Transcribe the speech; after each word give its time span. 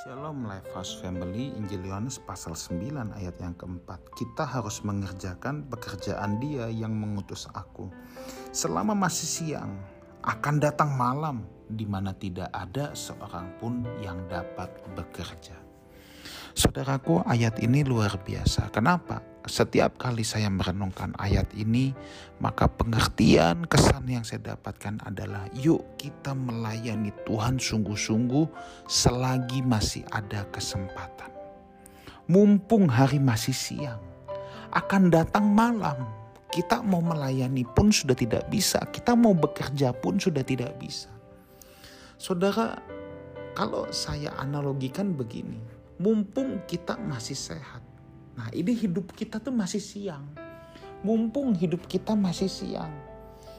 Shalom 0.00 0.48
Life 0.48 0.72
House 0.72 0.96
Family, 1.04 1.52
Injil 1.60 1.84
Yohanes 1.84 2.16
pasal 2.24 2.56
9 2.56 3.12
ayat 3.20 3.36
yang 3.36 3.52
keempat. 3.52 4.00
Kita 4.16 4.48
harus 4.48 4.80
mengerjakan 4.80 5.68
pekerjaan 5.68 6.40
dia 6.40 6.72
yang 6.72 6.96
mengutus 6.96 7.44
aku. 7.52 7.92
Selama 8.48 8.96
masih 8.96 9.28
siang, 9.28 9.76
akan 10.24 10.56
datang 10.56 10.96
malam 10.96 11.44
di 11.68 11.84
mana 11.84 12.16
tidak 12.16 12.48
ada 12.48 12.96
seorang 12.96 13.52
pun 13.60 13.84
yang 14.00 14.24
dapat 14.32 14.72
bekerja. 14.96 15.60
Saudaraku, 16.60 17.24
ayat 17.24 17.56
ini 17.64 17.80
luar 17.80 18.20
biasa. 18.20 18.68
Kenapa? 18.68 19.24
Setiap 19.48 19.96
kali 19.96 20.20
saya 20.20 20.52
merenungkan 20.52 21.16
ayat 21.16 21.48
ini, 21.56 21.96
maka 22.36 22.68
pengertian 22.68 23.64
kesan 23.64 24.04
yang 24.04 24.20
saya 24.28 24.52
dapatkan 24.52 25.00
adalah 25.08 25.48
yuk 25.56 25.80
kita 25.96 26.36
melayani 26.36 27.16
Tuhan 27.24 27.56
sungguh-sungguh 27.56 28.44
selagi 28.84 29.64
masih 29.64 30.04
ada 30.12 30.44
kesempatan. 30.52 31.32
Mumpung 32.28 32.92
hari 32.92 33.16
masih 33.16 33.56
siang, 33.56 34.04
akan 34.76 35.08
datang 35.08 35.48
malam. 35.48 36.12
Kita 36.52 36.84
mau 36.84 37.00
melayani 37.00 37.64
pun 37.64 37.88
sudah 37.88 38.12
tidak 38.12 38.52
bisa, 38.52 38.84
kita 38.92 39.16
mau 39.16 39.32
bekerja 39.32 39.96
pun 39.96 40.20
sudah 40.20 40.44
tidak 40.44 40.76
bisa. 40.76 41.08
Saudara, 42.20 42.76
kalau 43.56 43.88
saya 43.88 44.36
analogikan 44.36 45.16
begini, 45.16 45.79
mumpung 46.00 46.64
kita 46.64 46.96
masih 46.96 47.36
sehat, 47.36 47.84
Nah 48.40 48.48
ini 48.56 48.72
hidup 48.72 49.12
kita 49.12 49.36
tuh 49.36 49.52
masih 49.52 49.84
siang. 49.84 50.24
Mumpung 51.04 51.52
hidup 51.52 51.84
kita 51.84 52.16
masih 52.16 52.48
siang. 52.48 52.88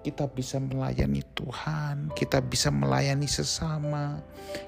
Kita 0.00 0.26
bisa 0.26 0.58
melayani 0.58 1.20
Tuhan, 1.36 2.10
kita 2.16 2.42
bisa 2.42 2.74
melayani 2.74 3.28
sesama, 3.28 4.18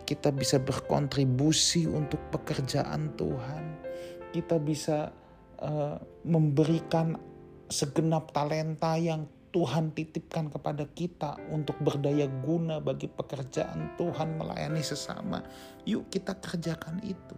kita 0.06 0.30
bisa 0.30 0.62
berkontribusi 0.62 1.90
untuk 1.90 2.22
pekerjaan 2.30 3.10
Tuhan, 3.18 3.64
kita 4.30 4.62
bisa 4.62 5.10
uh, 5.58 5.98
memberikan 6.22 7.18
segenap 7.66 8.30
talenta 8.30 8.94
yang 8.94 9.26
Tuhan 9.50 9.90
titipkan 9.90 10.54
kepada 10.54 10.86
kita 10.94 11.34
untuk 11.50 11.82
berdaya 11.82 12.30
guna 12.30 12.78
bagi 12.78 13.10
pekerjaan 13.10 13.98
Tuhan 13.98 14.38
melayani 14.38 14.86
sesama. 14.86 15.42
Yuk 15.82 16.14
kita 16.14 16.38
kerjakan 16.38 17.02
itu. 17.02 17.34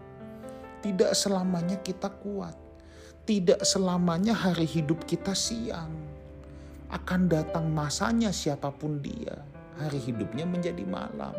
Tidak 0.86 1.10
selamanya 1.18 1.82
kita 1.82 2.06
kuat. 2.22 2.54
Tidak 3.26 3.58
selamanya 3.66 4.38
hari 4.38 4.70
hidup 4.70 5.02
kita 5.02 5.34
siang. 5.34 5.90
Akan 6.94 7.26
datang 7.26 7.74
masanya 7.74 8.30
siapa 8.30 8.70
pun 8.70 9.02
dia. 9.02 9.34
Hari 9.82 9.98
hidupnya 9.98 10.46
menjadi 10.46 10.86
malam. 10.86 11.34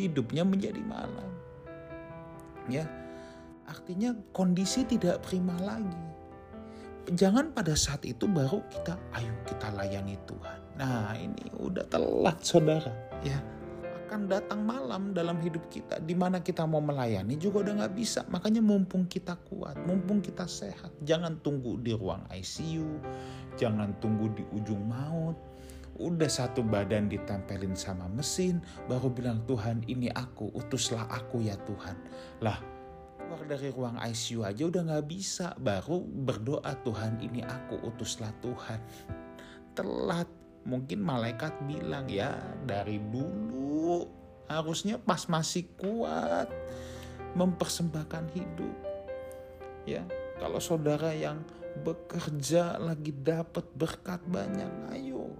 Hidupnya 0.00 0.48
menjadi 0.48 0.80
malam. 0.80 1.28
Ya. 2.72 2.88
Artinya 3.68 4.16
kondisi 4.32 4.88
tidak 4.88 5.28
prima 5.28 5.60
lagi. 5.60 6.00
Jangan 7.12 7.52
pada 7.52 7.76
saat 7.76 8.00
itu 8.08 8.24
baru 8.24 8.64
kita 8.72 8.96
ayo 9.20 9.34
kita 9.44 9.76
layani 9.76 10.16
Tuhan. 10.24 10.58
Nah, 10.80 11.12
ini 11.20 11.52
udah 11.60 11.84
telat 11.92 12.40
saudara, 12.40 12.88
ya 13.20 13.36
akan 14.10 14.26
datang 14.26 14.66
malam 14.66 15.14
dalam 15.14 15.38
hidup 15.38 15.70
kita 15.70 16.02
di 16.02 16.18
mana 16.18 16.42
kita 16.42 16.66
mau 16.66 16.82
melayani 16.82 17.38
juga 17.38 17.62
udah 17.62 17.86
nggak 17.86 17.94
bisa. 17.94 18.26
Makanya 18.26 18.58
mumpung 18.58 19.06
kita 19.06 19.38
kuat 19.46 19.78
mumpung 19.86 20.18
kita 20.18 20.50
sehat 20.50 20.90
jangan 21.06 21.38
tunggu 21.46 21.78
di 21.78 21.94
ruang 21.94 22.26
ICU 22.26 22.90
jangan 23.54 23.94
tunggu 24.02 24.34
di 24.34 24.42
ujung 24.50 24.82
maut. 24.82 25.38
Udah 25.94 26.26
satu 26.26 26.66
badan 26.66 27.06
ditempelin 27.06 27.78
sama 27.78 28.10
mesin 28.10 28.58
baru 28.90 29.14
bilang 29.14 29.46
Tuhan 29.46 29.86
ini 29.86 30.10
aku 30.10 30.50
utuslah 30.58 31.06
aku 31.06 31.46
ya 31.46 31.54
Tuhan. 31.62 31.94
Lah 32.42 32.58
keluar 33.14 33.46
dari 33.46 33.70
ruang 33.70 33.94
ICU 33.94 34.42
aja 34.42 34.66
udah 34.66 34.90
nggak 34.90 35.06
bisa. 35.06 35.54
Baru 35.54 36.02
berdoa 36.02 36.74
Tuhan 36.82 37.22
ini 37.22 37.46
aku 37.46 37.78
utuslah 37.86 38.34
Tuhan. 38.42 38.82
Telat 39.78 40.39
mungkin 40.64 41.00
malaikat 41.00 41.56
bilang 41.64 42.08
ya 42.10 42.36
dari 42.68 43.00
dulu 43.00 44.04
harusnya 44.50 44.98
pas 45.00 45.24
masih 45.30 45.70
kuat 45.78 46.50
mempersembahkan 47.38 48.24
hidup. 48.34 48.76
Ya 49.86 50.04
kalau 50.42 50.58
saudara 50.58 51.14
yang 51.14 51.40
bekerja 51.86 52.76
lagi 52.82 53.14
dapat 53.14 53.64
berkat 53.78 54.20
banyak 54.26 54.70
ayo 54.98 55.30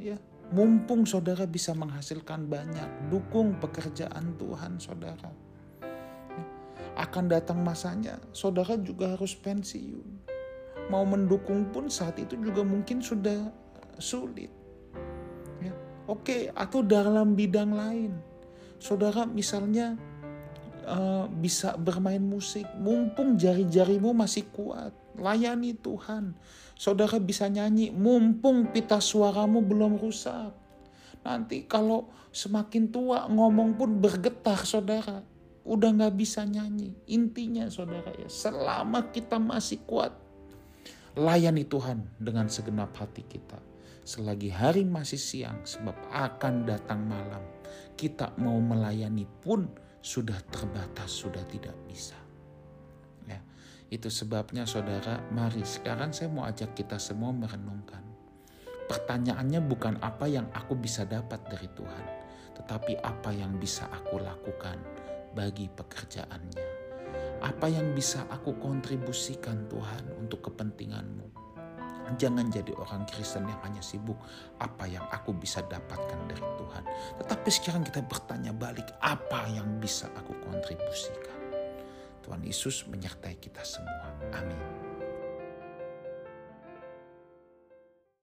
ya. 0.00 0.16
Mumpung 0.52 1.08
saudara 1.08 1.48
bisa 1.48 1.72
menghasilkan 1.72 2.44
banyak 2.44 3.08
dukung 3.08 3.56
pekerjaan 3.64 4.36
Tuhan 4.36 4.76
saudara. 4.76 5.32
Ya, 5.80 6.44
akan 7.00 7.32
datang 7.32 7.64
masanya 7.64 8.20
saudara 8.36 8.76
juga 8.76 9.16
harus 9.16 9.32
pensiun. 9.32 10.04
Mau 10.92 11.08
mendukung 11.08 11.72
pun 11.72 11.88
saat 11.88 12.20
itu 12.20 12.36
juga 12.36 12.60
mungkin 12.60 13.00
sudah 13.00 13.48
sulit 13.96 14.52
Oke, 16.04 16.52
atau 16.52 16.84
dalam 16.84 17.32
bidang 17.32 17.72
lain. 17.72 18.12
Saudara 18.76 19.24
misalnya 19.24 19.96
uh, 20.84 21.24
bisa 21.32 21.80
bermain 21.80 22.20
musik, 22.20 22.68
mumpung 22.76 23.40
jari-jarimu 23.40 24.12
masih 24.12 24.44
kuat, 24.52 24.92
layani 25.16 25.72
Tuhan. 25.72 26.36
Saudara 26.76 27.16
bisa 27.16 27.48
nyanyi, 27.48 27.88
mumpung 27.88 28.68
pita 28.68 29.00
suaramu 29.00 29.64
belum 29.64 29.96
rusak. 29.96 30.52
Nanti 31.24 31.64
kalau 31.64 32.12
semakin 32.28 32.92
tua 32.92 33.24
ngomong 33.24 33.80
pun 33.80 33.96
bergetar 33.96 34.60
saudara. 34.68 35.24
Udah 35.64 35.88
gak 35.96 36.20
bisa 36.20 36.44
nyanyi. 36.44 36.92
Intinya 37.08 37.64
saudara 37.72 38.12
ya, 38.20 38.28
selama 38.28 39.08
kita 39.08 39.40
masih 39.40 39.80
kuat, 39.88 40.12
layani 41.16 41.64
Tuhan 41.64 42.04
dengan 42.20 42.52
segenap 42.52 42.92
hati 43.00 43.24
kita 43.24 43.73
selagi 44.04 44.52
hari 44.52 44.84
masih 44.84 45.16
siang 45.16 45.64
sebab 45.64 45.96
akan 46.12 46.68
datang 46.68 47.00
malam. 47.08 47.40
Kita 47.96 48.36
mau 48.36 48.60
melayani 48.60 49.24
pun 49.24 49.64
sudah 50.04 50.36
terbatas, 50.52 51.08
sudah 51.08 51.40
tidak 51.48 51.72
bisa. 51.88 52.16
Ya, 53.24 53.40
itu 53.88 54.12
sebabnya 54.12 54.68
saudara, 54.68 55.24
mari 55.32 55.64
sekarang 55.64 56.12
saya 56.12 56.28
mau 56.28 56.44
ajak 56.44 56.76
kita 56.76 57.00
semua 57.00 57.32
merenungkan. 57.32 58.04
Pertanyaannya 58.84 59.64
bukan 59.64 59.96
apa 60.04 60.28
yang 60.28 60.52
aku 60.52 60.76
bisa 60.76 61.08
dapat 61.08 61.40
dari 61.48 61.72
Tuhan, 61.72 62.04
tetapi 62.60 63.00
apa 63.00 63.32
yang 63.32 63.56
bisa 63.56 63.88
aku 63.88 64.20
lakukan 64.20 64.76
bagi 65.32 65.72
pekerjaannya. 65.72 66.84
Apa 67.40 67.72
yang 67.72 67.96
bisa 67.96 68.28
aku 68.28 68.60
kontribusikan 68.60 69.64
Tuhan 69.72 70.12
untuk 70.20 70.52
kepentinganmu 70.52 71.43
Jangan 72.14 72.52
jadi 72.52 72.72
orang 72.76 73.08
Kristen 73.08 73.48
yang 73.48 73.60
hanya 73.64 73.80
sibuk 73.80 74.16
apa 74.60 74.84
yang 74.84 75.04
aku 75.08 75.32
bisa 75.32 75.64
dapatkan 75.64 76.20
dari 76.28 76.44
Tuhan. 76.44 76.84
Tetapi 77.24 77.48
sekarang 77.48 77.82
kita 77.82 78.04
bertanya 78.04 78.52
balik 78.52 78.86
apa 79.00 79.48
yang 79.50 79.66
bisa 79.80 80.06
aku 80.12 80.36
kontribusikan. 80.44 81.40
Tuhan 82.24 82.40
Yesus 82.40 82.88
menyertai 82.88 83.36
kita 83.36 83.60
semua. 83.60 84.08
Amin. 84.32 84.93